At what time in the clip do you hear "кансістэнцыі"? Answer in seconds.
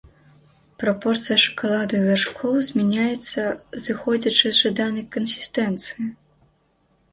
5.19-6.11